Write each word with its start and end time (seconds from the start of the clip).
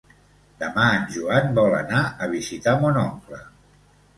Demà 0.61 0.85
en 0.93 1.03
Joan 1.17 1.53
vol 1.59 1.75
anar 1.81 2.01
a 2.27 2.31
visitar 2.33 2.77
mon 2.87 2.99
oncle. 3.03 3.45